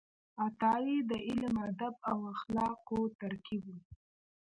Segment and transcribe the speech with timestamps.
[0.45, 3.75] عطايي د علم، ادب او اخلاقو ترکیب و.